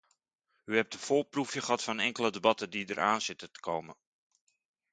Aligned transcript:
U 0.65 0.75
hebt 0.75 0.93
een 0.93 0.99
voorproefje 0.99 1.59
gehad 1.61 1.83
van 1.83 1.99
enkele 1.99 2.31
debatten 2.31 2.69
die 2.69 2.89
eraan 2.89 3.21
zitten 3.21 3.51
te 3.51 3.59
komen. 3.59 3.95